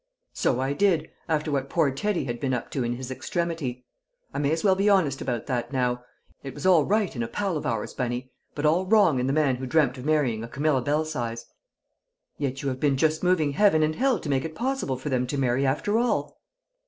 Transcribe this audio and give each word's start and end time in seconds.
"So 0.33 0.59
I 0.59 0.73
did, 0.73 1.11
after 1.29 1.51
what 1.51 1.69
poor 1.69 1.91
Teddy 1.91 2.23
had 2.23 2.39
been 2.39 2.55
up 2.55 2.71
to 2.71 2.83
in 2.83 2.93
his 2.95 3.11
extremity! 3.11 3.85
I 4.33 4.39
may 4.39 4.49
as 4.51 4.63
well 4.63 4.73
be 4.73 4.89
honest 4.89 5.21
about 5.21 5.45
that 5.45 5.71
now. 5.71 6.03
It 6.41 6.55
was 6.55 6.65
all 6.65 6.85
right 6.85 7.15
in 7.15 7.21
a 7.21 7.27
pal 7.27 7.55
of 7.55 7.67
ours, 7.67 7.93
Bunny, 7.93 8.31
but 8.55 8.65
all 8.65 8.87
wrong 8.87 9.19
in 9.19 9.27
the 9.27 9.31
man 9.31 9.57
who 9.57 9.67
dreamt 9.67 9.99
of 9.99 10.05
marrying 10.05 10.41
Camilla 10.47 10.81
Belsize." 10.81 11.45
"Yet 12.39 12.63
you 12.63 12.69
have 12.69 12.79
just 12.95 13.21
been 13.21 13.29
moving 13.29 13.51
heaven 13.51 13.83
and 13.83 13.93
hell 13.95 14.17
to 14.17 14.27
make 14.27 14.43
it 14.43 14.55
possible 14.55 14.97
for 14.97 15.09
them 15.09 15.27
to 15.27 15.37
marry 15.37 15.67
after 15.67 15.99
all!" 15.99 16.41